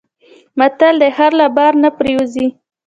[0.57, 2.47] متل دی: خر له بار نه پرېوځي.